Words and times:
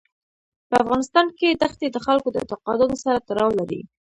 په 0.69 0.75
افغانستان 0.83 1.27
کې 1.37 1.57
دښتې 1.61 1.87
د 1.91 1.97
خلکو 2.05 2.27
د 2.31 2.35
اعتقاداتو 2.41 3.01
سره 3.03 3.23
تړاو 3.27 3.51
لري. 3.59 3.81